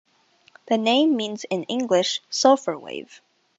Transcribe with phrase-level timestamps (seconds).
[0.65, 3.21] The name means in English: "sulphur wave".